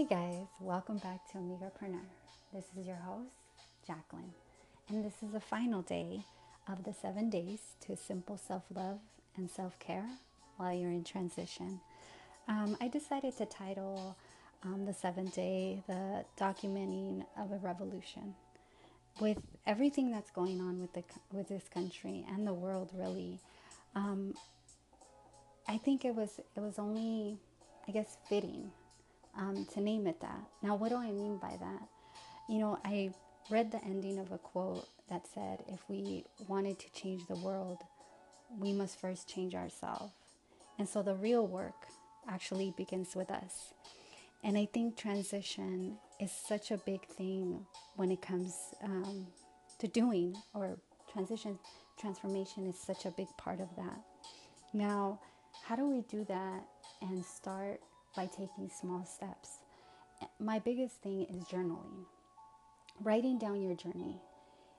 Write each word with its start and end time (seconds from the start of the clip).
Hey 0.00 0.06
guys, 0.06 0.46
welcome 0.62 0.96
back 0.96 1.30
to 1.30 1.36
Amigapreneur. 1.36 2.00
This 2.54 2.64
is 2.74 2.86
your 2.86 2.96
host, 2.96 3.34
Jacqueline, 3.86 4.32
and 4.88 5.04
this 5.04 5.12
is 5.22 5.30
the 5.34 5.40
final 5.40 5.82
day 5.82 6.22
of 6.66 6.84
the 6.84 6.94
seven 6.94 7.28
days 7.28 7.74
to 7.82 7.94
simple 7.96 8.38
self 8.38 8.62
love 8.74 9.00
and 9.36 9.50
self 9.50 9.78
care 9.78 10.08
while 10.56 10.72
you're 10.72 10.90
in 10.90 11.04
transition. 11.04 11.80
Um, 12.48 12.78
I 12.80 12.88
decided 12.88 13.36
to 13.36 13.44
title 13.44 14.16
um, 14.64 14.86
the 14.86 14.94
seventh 14.94 15.34
day 15.34 15.82
the 15.86 16.24
documenting 16.38 17.26
of 17.38 17.52
a 17.52 17.58
revolution. 17.58 18.34
With 19.20 19.42
everything 19.66 20.10
that's 20.10 20.30
going 20.30 20.62
on 20.62 20.80
with 20.80 20.94
the 20.94 21.04
with 21.30 21.48
this 21.48 21.68
country 21.68 22.24
and 22.26 22.46
the 22.46 22.54
world, 22.54 22.88
really, 22.94 23.38
um, 23.94 24.32
I 25.68 25.76
think 25.76 26.06
it 26.06 26.14
was 26.14 26.40
it 26.56 26.60
was 26.60 26.78
only, 26.78 27.36
I 27.86 27.92
guess, 27.92 28.16
fitting 28.30 28.70
um, 29.36 29.66
to 29.74 29.80
name 29.80 30.06
it 30.06 30.20
that. 30.20 30.42
Now, 30.62 30.74
what 30.74 30.90
do 30.90 30.96
I 30.96 31.10
mean 31.10 31.38
by 31.38 31.56
that? 31.60 31.82
You 32.48 32.58
know, 32.58 32.78
I 32.84 33.12
read 33.50 33.70
the 33.70 33.84
ending 33.84 34.18
of 34.18 34.32
a 34.32 34.38
quote 34.38 34.86
that 35.08 35.26
said, 35.26 35.64
if 35.68 35.80
we 35.88 36.24
wanted 36.48 36.78
to 36.78 36.92
change 36.92 37.26
the 37.26 37.36
world, 37.36 37.78
we 38.58 38.72
must 38.72 39.00
first 39.00 39.28
change 39.28 39.54
ourselves. 39.54 40.12
And 40.78 40.88
so 40.88 41.02
the 41.02 41.14
real 41.14 41.46
work 41.46 41.86
actually 42.28 42.72
begins 42.76 43.14
with 43.14 43.30
us. 43.30 43.74
And 44.42 44.56
I 44.56 44.66
think 44.66 44.96
transition 44.96 45.98
is 46.18 46.32
such 46.32 46.70
a 46.70 46.78
big 46.78 47.06
thing 47.06 47.66
when 47.96 48.10
it 48.10 48.22
comes 48.22 48.54
um, 48.82 49.26
to 49.78 49.88
doing, 49.88 50.36
or 50.54 50.78
transition, 51.12 51.58
transformation 51.98 52.66
is 52.66 52.78
such 52.78 53.04
a 53.04 53.10
big 53.10 53.28
part 53.36 53.60
of 53.60 53.68
that. 53.76 54.00
Now, 54.72 55.20
how 55.64 55.76
do 55.76 55.88
we 55.88 56.02
do 56.02 56.24
that 56.24 56.62
and 57.02 57.24
start 57.24 57.80
by 58.14 58.26
taking 58.26 58.68
small 58.68 59.04
steps. 59.04 59.58
My 60.38 60.58
biggest 60.58 60.96
thing 61.02 61.26
is 61.30 61.44
journaling, 61.44 62.04
writing 63.00 63.38
down 63.38 63.62
your 63.62 63.74
journey, 63.74 64.20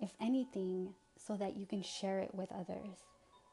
if 0.00 0.12
anything, 0.20 0.94
so 1.16 1.36
that 1.36 1.56
you 1.56 1.66
can 1.66 1.82
share 1.82 2.18
it 2.18 2.34
with 2.34 2.50
others. 2.52 3.04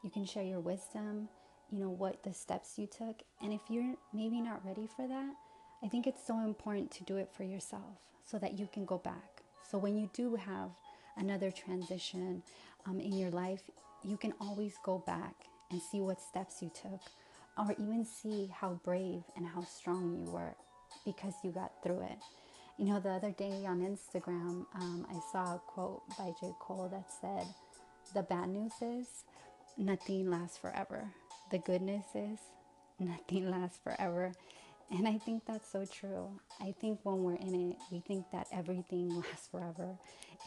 You 0.04 0.10
can 0.10 0.26
share 0.26 0.44
your 0.44 0.60
wisdom, 0.60 1.30
you 1.72 1.80
know, 1.80 1.90
what 1.90 2.24
the 2.24 2.34
steps 2.34 2.78
you 2.78 2.88
took. 2.88 3.22
And 3.42 3.54
if 3.54 3.62
you're 3.70 3.96
maybe 4.14 4.42
not 4.42 4.66
ready 4.66 4.88
for 4.96 5.08
that, 5.08 5.34
I 5.84 5.88
think 5.88 6.08
it's 6.08 6.26
so 6.26 6.40
important 6.40 6.92
to 6.92 7.04
do 7.04 7.18
it 7.18 7.30
for 7.32 7.44
yourself 7.44 8.00
so 8.26 8.38
that 8.40 8.58
you 8.58 8.68
can 8.72 8.86
go 8.86 8.98
back. 8.98 9.44
So 9.70 9.78
when 9.78 9.98
you 9.98 10.10
do 10.14 10.36
have 10.36 10.72
another 11.18 11.52
transition 11.52 12.44
um, 12.86 13.00
in 13.00 13.14
your 13.14 13.30
life, 13.30 13.62
you 14.04 14.18
can 14.18 14.34
always 14.42 14.76
go 14.84 15.04
back 15.06 15.36
and 15.72 15.82
see 15.82 16.02
what 16.02 16.20
steps 16.22 16.62
you 16.62 16.72
took 16.74 17.02
or 17.60 17.74
even 17.74 18.06
see 18.06 18.50
how 18.54 18.80
brave 18.84 19.22
and 19.36 19.46
how 19.46 19.64
strong 19.64 20.18
you 20.18 20.32
were 20.32 20.56
because 21.06 21.34
you 21.44 21.52
got 21.52 21.72
through 21.84 22.02
it. 22.02 22.18
You 22.78 22.86
know, 22.86 23.00
the 23.02 23.10
other 23.10 23.32
day 23.32 23.66
on 23.66 23.82
Instagram, 23.82 24.66
um, 24.76 25.06
I 25.10 25.20
saw 25.32 25.56
a 25.56 25.62
quote 25.68 26.02
by 26.18 26.32
J. 26.40 26.54
Cole 26.62 26.88
that 26.92 27.12
said, 27.20 27.46
The 28.14 28.24
bad 28.24 28.48
news 28.50 28.72
is 28.82 29.08
nothing 29.78 30.30
lasts 30.30 30.58
forever. 30.58 31.12
The 31.52 31.58
good 31.58 31.82
news 31.82 32.06
is 32.16 32.40
nothing 32.98 33.52
lasts 33.52 33.80
forever. 33.84 34.32
And 34.92 35.08
I 35.08 35.18
think 35.18 35.46
that's 35.46 35.70
so 35.70 35.86
true. 35.86 36.30
I 36.62 36.74
think 36.80 37.00
when 37.04 37.24
we're 37.24 37.36
in 37.36 37.72
it, 37.72 37.78
we 37.92 38.00
think 38.00 38.26
that 38.32 38.48
everything 38.52 39.10
lasts 39.16 39.48
forever, 39.52 39.98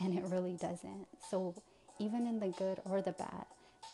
and 0.01 0.19
it 0.19 0.25
really 0.29 0.57
doesn't. 0.57 1.07
So, 1.31 1.55
even 2.01 2.27
in 2.27 2.41
the 2.41 2.49
good 2.49 2.81
or 2.85 3.03
the 3.03 3.13
bad, 3.13 3.45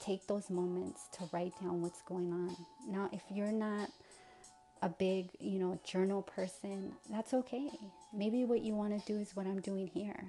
take 0.08 0.26
those 0.26 0.48
moments 0.48 1.02
to 1.12 1.28
write 1.32 1.52
down 1.60 1.82
what's 1.82 2.00
going 2.02 2.32
on. 2.32 2.56
Now, 2.88 3.10
if 3.12 3.20
you're 3.30 3.52
not 3.52 3.90
a 4.80 4.88
big, 4.88 5.28
you 5.38 5.58
know, 5.58 5.78
journal 5.84 6.22
person, 6.22 6.92
that's 7.10 7.34
okay. 7.34 7.68
Maybe 8.14 8.44
what 8.44 8.62
you 8.62 8.74
want 8.74 8.98
to 8.98 9.12
do 9.12 9.18
is 9.20 9.36
what 9.36 9.46
I'm 9.46 9.60
doing 9.60 9.86
here. 9.86 10.24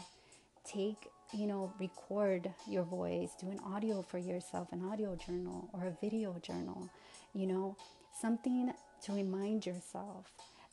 Take, 0.66 1.08
you 1.32 1.48
know, 1.48 1.72
record 1.80 2.52
your 2.68 2.84
voice, 2.84 3.32
do 3.40 3.50
an 3.50 3.60
audio 3.60 4.02
for 4.02 4.18
yourself, 4.18 4.68
an 4.74 4.84
audio 4.84 5.16
journal 5.16 5.70
or 5.72 5.86
a 5.86 5.98
video 6.02 6.36
journal, 6.42 6.90
you 7.34 7.48
know, 7.48 7.78
something 8.20 8.74
to 9.06 9.14
remind 9.14 9.66
yourself 9.66 10.26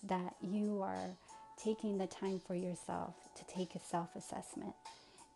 that 0.02 0.34
you 0.42 0.82
are 0.82 1.10
taking 1.62 1.96
the 1.96 2.08
time 2.08 2.40
for 2.44 2.56
yourself 2.56 3.14
to 3.36 3.44
take 3.46 3.76
a 3.76 3.80
self 3.80 4.16
assessment. 4.16 4.74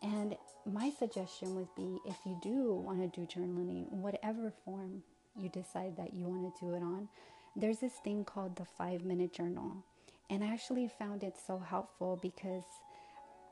And 0.01 0.35
my 0.65 0.91
suggestion 0.97 1.55
would 1.55 1.73
be 1.75 1.99
if 2.05 2.17
you 2.25 2.37
do 2.41 2.73
want 2.73 3.01
to 3.01 3.19
do 3.19 3.27
journaling, 3.27 3.89
whatever 3.91 4.51
form 4.65 5.03
you 5.37 5.49
decide 5.49 5.95
that 5.97 6.13
you 6.13 6.25
want 6.25 6.55
to 6.55 6.65
do 6.65 6.73
it 6.73 6.81
on, 6.81 7.07
there's 7.55 7.79
this 7.79 7.93
thing 8.03 8.23
called 8.23 8.55
the 8.55 8.65
five 8.65 9.03
minute 9.03 9.33
journal. 9.33 9.83
And 10.29 10.43
I 10.43 10.47
actually 10.47 10.87
found 10.87 11.23
it 11.23 11.35
so 11.45 11.59
helpful 11.59 12.17
because 12.21 12.63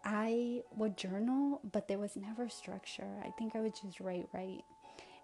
I 0.05 0.61
would 0.75 0.97
journal, 0.97 1.61
but 1.71 1.87
there 1.87 1.99
was 1.99 2.15
never 2.15 2.47
structure. 2.49 3.21
I 3.25 3.31
think 3.37 3.55
I 3.55 3.59
would 3.59 3.75
just 3.75 3.99
write, 3.99 4.27
write. 4.33 4.63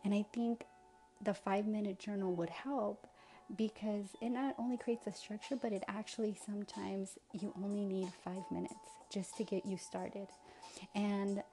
And 0.03 0.13
I 0.13 0.25
think 0.33 0.65
the 1.23 1.33
five 1.33 1.65
minute 1.65 1.97
journal 1.97 2.35
would 2.35 2.49
help 2.49 3.07
because 3.57 4.05
it 4.21 4.29
not 4.29 4.55
only 4.57 4.77
creates 4.77 5.07
a 5.07 5.11
structure, 5.11 5.55
but 5.55 5.71
it 5.71 5.83
actually 5.87 6.37
sometimes 6.45 7.17
you 7.33 7.53
only 7.63 7.85
need 7.85 8.09
five 8.23 8.43
minutes 8.51 8.73
just 9.11 9.37
to 9.37 9.43
get 9.43 9.65
you 9.65 9.77
started. 9.77 10.27
And 10.93 11.43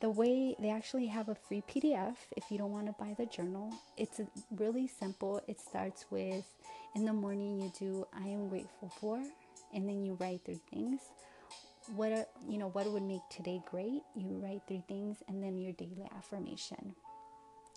the 0.00 0.10
way 0.10 0.56
they 0.58 0.70
actually 0.70 1.06
have 1.06 1.28
a 1.28 1.34
free 1.34 1.62
PDF 1.68 2.16
if 2.36 2.50
you 2.50 2.58
don't 2.58 2.72
want 2.72 2.86
to 2.86 2.94
buy 2.98 3.14
the 3.16 3.26
journal. 3.26 3.72
It's 3.96 4.20
really 4.50 4.88
simple. 4.88 5.40
It 5.46 5.60
starts 5.60 6.06
with 6.10 6.44
in 6.94 7.04
the 7.04 7.12
morning 7.12 7.60
you 7.60 7.72
do 7.78 8.06
I 8.12 8.26
am 8.28 8.48
grateful 8.48 8.90
for 9.00 9.22
and 9.72 9.88
then 9.88 10.04
you 10.04 10.14
write 10.20 10.40
three 10.44 10.60
things. 10.72 11.00
What 11.94 12.12
are, 12.12 12.26
you 12.48 12.58
know 12.58 12.68
what 12.68 12.90
would 12.90 13.02
make 13.02 13.20
today 13.30 13.60
great? 13.70 14.02
You 14.16 14.40
write 14.42 14.62
three 14.66 14.82
things 14.88 15.18
and 15.28 15.42
then 15.42 15.58
your 15.58 15.72
daily 15.72 16.08
affirmation. 16.16 16.94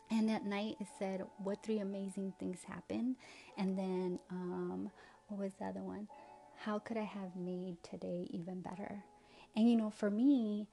And 0.10 0.30
at 0.32 0.46
night 0.46 0.78
it 0.80 0.88
said 0.98 1.24
what 1.38 1.64
three 1.64 1.80
amazing 1.80 2.34
things 2.40 2.60
happened 2.68 3.18
and 3.58 3.78
then 3.78 4.20
um, 4.32 4.90
what 5.28 5.40
was 5.40 5.54
the 5.60 5.66
other 5.66 5.84
one? 5.84 6.08
How 6.60 6.80
could 6.80 6.98
I 6.98 7.04
have 7.04 7.36
made 7.36 7.84
today 7.84 8.28
even 8.32 8.62
better? 8.62 9.04
And 9.56 9.70
you 9.70 9.76
know, 9.76 9.90
for 9.90 10.10
me, 10.10 10.68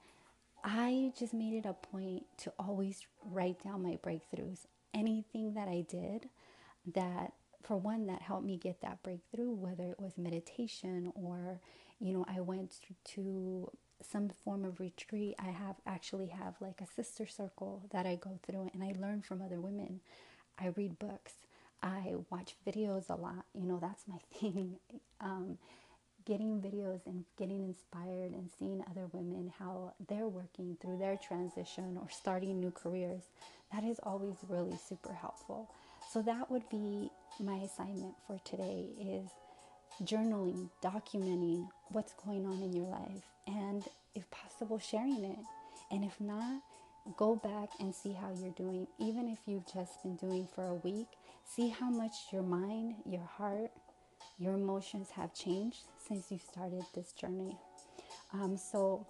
I 0.63 1.11
just 1.17 1.33
made 1.33 1.53
it 1.53 1.67
a 1.67 1.73
point 1.73 2.23
to 2.39 2.53
always 2.57 3.05
write 3.23 3.63
down 3.63 3.83
my 3.83 3.97
breakthroughs. 4.03 4.65
Anything 4.93 5.53
that 5.53 5.67
I 5.67 5.85
did 5.87 6.29
that, 6.93 7.33
for 7.63 7.77
one, 7.77 8.07
that 8.07 8.21
helped 8.21 8.45
me 8.45 8.57
get 8.57 8.81
that 8.81 9.03
breakthrough, 9.03 9.51
whether 9.51 9.83
it 9.91 9.99
was 9.99 10.17
meditation 10.17 11.11
or, 11.15 11.59
you 11.99 12.13
know, 12.13 12.25
I 12.27 12.41
went 12.41 12.79
to 13.15 13.71
some 14.01 14.29
form 14.43 14.65
of 14.65 14.79
retreat. 14.79 15.35
I 15.39 15.49
have 15.49 15.75
actually 15.85 16.27
have 16.27 16.55
like 16.59 16.81
a 16.81 16.87
sister 16.87 17.25
circle 17.25 17.83
that 17.91 18.05
I 18.05 18.15
go 18.15 18.39
through 18.45 18.69
and 18.73 18.83
I 18.83 18.93
learn 18.99 19.21
from 19.21 19.41
other 19.41 19.59
women. 19.59 20.01
I 20.59 20.67
read 20.75 20.99
books. 20.99 21.33
I 21.81 22.15
watch 22.29 22.55
videos 22.67 23.09
a 23.09 23.15
lot. 23.15 23.45
You 23.53 23.67
know, 23.67 23.79
that's 23.81 24.07
my 24.07 24.17
thing. 24.39 24.77
Um, 25.21 25.57
getting 26.25 26.59
videos 26.59 27.05
and 27.05 27.23
getting 27.37 27.63
inspired 27.63 28.33
and 28.33 28.49
seeing 28.57 28.83
other 28.89 29.07
women 29.13 29.51
how 29.59 29.93
they're 30.09 30.27
working 30.27 30.75
through 30.81 30.97
their 30.97 31.15
transition 31.15 31.97
or 32.01 32.09
starting 32.09 32.59
new 32.59 32.71
careers 32.71 33.21
that 33.71 33.83
is 33.83 33.99
always 34.03 34.35
really 34.49 34.77
super 34.89 35.13
helpful 35.13 35.69
so 36.11 36.21
that 36.21 36.49
would 36.49 36.67
be 36.69 37.09
my 37.39 37.57
assignment 37.57 38.15
for 38.25 38.39
today 38.43 38.87
is 38.99 39.29
journaling 40.03 40.67
documenting 40.83 41.67
what's 41.91 42.13
going 42.25 42.45
on 42.45 42.59
in 42.63 42.73
your 42.73 42.87
life 42.87 43.34
and 43.47 43.83
if 44.15 44.29
possible 44.31 44.79
sharing 44.79 45.23
it 45.23 45.39
and 45.91 46.03
if 46.03 46.19
not 46.19 46.61
go 47.17 47.35
back 47.35 47.69
and 47.79 47.93
see 47.93 48.13
how 48.13 48.31
you're 48.41 48.49
doing 48.51 48.87
even 48.99 49.29
if 49.29 49.39
you've 49.45 49.71
just 49.71 50.01
been 50.01 50.15
doing 50.15 50.47
for 50.55 50.65
a 50.65 50.73
week 50.75 51.07
see 51.45 51.69
how 51.69 51.89
much 51.89 52.13
your 52.31 52.41
mind 52.41 52.95
your 53.05 53.25
heart 53.37 53.71
your 54.37 54.53
emotions 54.53 55.09
have 55.11 55.33
changed 55.33 55.83
since 55.97 56.31
you 56.31 56.39
started 56.39 56.83
this 56.93 57.13
journey. 57.13 57.57
Um, 58.33 58.57
so 58.57 59.05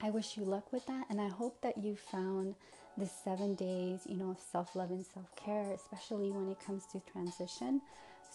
I 0.00 0.10
wish 0.10 0.36
you 0.36 0.44
luck 0.44 0.72
with 0.72 0.84
that, 0.86 1.06
and 1.10 1.20
I 1.20 1.28
hope 1.28 1.60
that 1.62 1.78
you 1.78 1.96
found 1.96 2.56
the 2.98 3.06
seven 3.06 3.54
days, 3.54 4.00
you 4.06 4.16
know, 4.16 4.30
of 4.30 4.40
self 4.40 4.74
love 4.74 4.90
and 4.90 5.06
self 5.06 5.34
care, 5.36 5.72
especially 5.72 6.30
when 6.30 6.50
it 6.50 6.58
comes 6.64 6.86
to 6.92 7.00
transition, 7.12 7.80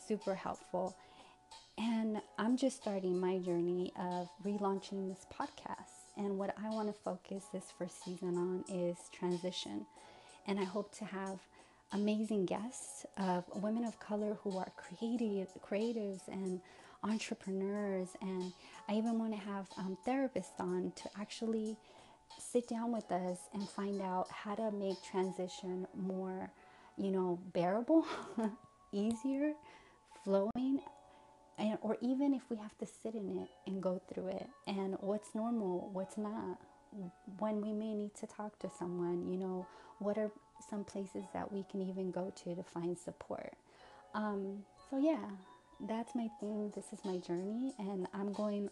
super 0.07 0.33
helpful. 0.33 0.95
And 1.77 2.21
I'm 2.39 2.57
just 2.57 2.77
starting 2.77 3.19
my 3.19 3.38
journey 3.38 3.94
of 4.00 4.29
relaunching 4.44 5.07
this 5.07 5.25
podcast. 5.31 6.12
And 6.18 6.38
what 6.38 6.56
I 6.63 6.69
want 6.69 6.88
to 6.88 6.94
focus 6.94 7.45
this 7.53 7.65
first 7.77 8.03
season 8.03 8.35
on 8.35 8.63
is 8.68 8.97
transition. 9.12 9.85
And 10.47 10.59
I 10.59 10.63
hope 10.63 10.95
to 10.97 11.06
have 11.06 11.39
amazing 11.91 12.45
guests 12.45 13.06
of 13.18 13.44
women 13.62 13.85
of 13.85 14.00
color 14.00 14.38
who 14.44 14.57
are 14.57 14.71
creative, 14.75 15.50
creatives 15.62 16.27
and 16.27 16.62
entrepreneurs. 17.03 18.09
And 18.21 18.51
I 18.89 18.94
even 18.94 19.19
want 19.19 19.33
to 19.33 19.39
have 19.39 19.68
um, 19.77 19.97
therapists 20.06 20.59
on 20.59 20.94
to 20.95 21.09
actually 21.19 21.77
sit 22.39 22.68
down 22.68 22.91
with 22.91 23.12
us 23.12 23.38
and 23.53 23.69
find 23.69 24.01
out 24.01 24.27
how 24.31 24.56
to 24.56 24.71
make 24.71 24.97
transition 25.03 25.85
more, 25.95 26.50
you 26.97 27.12
know, 27.12 27.39
bearable, 27.53 28.06
easier, 28.91 29.53
flowing, 30.23 30.81
and, 31.57 31.77
or 31.81 31.98
even 32.01 32.33
if 32.33 32.44
we 32.50 32.57
have 32.57 32.77
to 32.77 32.86
sit 32.86 33.15
in 33.15 33.39
it 33.39 33.50
and 33.65 33.81
go 33.81 34.01
through 34.12 34.27
it 34.27 34.48
and 34.68 34.95
what's 35.00 35.33
normal 35.36 35.89
what's 35.94 36.18
not. 36.18 36.59
When 37.39 37.62
we 37.62 37.74
may 37.74 37.94
need 37.94 38.15
to 38.21 38.27
talk 38.27 38.57
to 38.59 38.69
someone 38.80 39.27
you 39.27 39.38
know 39.38 39.68
what 40.00 40.18
are 40.18 40.31
some 40.69 40.83
places 40.83 41.25
that 41.33 41.51
we 41.51 41.65
can 41.69 41.81
even 41.81 42.12
go 42.12 42.31
to 42.44 42.56
to 42.56 42.63
find 42.63 42.98
support? 42.98 43.54
Um, 44.13 44.63
so 44.89 44.98
yeah 44.98 45.25
that's 45.88 46.15
my 46.15 46.27
thing. 46.39 46.71
This 46.75 46.86
is 46.94 47.06
my 47.06 47.18
journey 47.18 47.74
and 47.77 48.07
i'm 48.13 48.33
going 48.33 48.69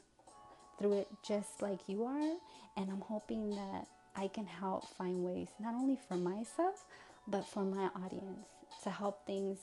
through 0.80 0.94
it 0.94 1.08
just 1.26 1.62
like 1.62 1.88
you 1.88 2.04
are 2.04 2.36
and 2.78 2.90
i'm 2.90 3.02
hoping 3.02 3.52
that 3.52 3.86
i 4.16 4.28
can 4.28 4.46
help 4.46 4.86
find 4.98 5.24
ways 5.24 5.48
not 5.60 5.74
only 5.74 5.98
for 6.08 6.16
myself 6.16 6.86
but 7.28 7.48
for 7.48 7.64
my 7.64 7.90
audience 7.96 8.48
to 8.84 8.90
help 8.90 9.26
things 9.26 9.60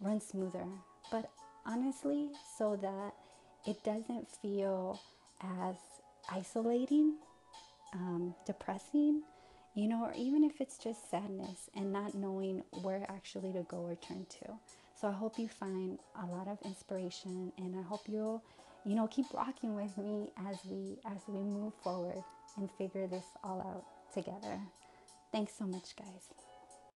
run 0.00 0.20
smoother. 0.20 0.66
But 1.10 1.30
honestly, 1.66 2.30
so 2.56 2.76
that 2.76 3.12
it 3.66 3.82
doesn't 3.84 4.28
feel 4.42 5.00
as 5.42 5.76
isolating, 6.30 7.16
um, 7.94 8.34
depressing, 8.46 9.22
you 9.74 9.88
know, 9.88 10.04
or 10.04 10.12
even 10.16 10.44
if 10.44 10.60
it's 10.60 10.78
just 10.78 11.10
sadness 11.10 11.70
and 11.74 11.92
not 11.92 12.14
knowing 12.14 12.62
where 12.82 13.04
actually 13.08 13.52
to 13.52 13.62
go 13.68 13.78
or 13.78 13.94
turn 13.96 14.26
to. 14.28 14.52
So 15.00 15.08
I 15.08 15.12
hope 15.12 15.38
you 15.38 15.48
find 15.48 15.98
a 16.20 16.26
lot 16.26 16.48
of 16.48 16.58
inspiration 16.64 17.52
and 17.58 17.76
I 17.78 17.82
hope 17.82 18.02
you'll, 18.08 18.42
you 18.84 18.96
know, 18.96 19.06
keep 19.06 19.26
rocking 19.32 19.76
with 19.76 19.96
me 19.96 20.32
as 20.48 20.56
we 20.64 20.98
as 21.06 21.18
we 21.28 21.38
move 21.38 21.72
forward 21.84 22.22
and 22.56 22.68
figure 22.72 23.06
this 23.06 23.24
all 23.44 23.60
out 23.60 23.84
together. 24.12 24.58
Thanks 25.30 25.52
so 25.56 25.66
much, 25.66 25.94
guys. 25.94 26.47